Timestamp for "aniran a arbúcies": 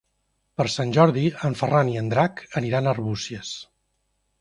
2.63-3.57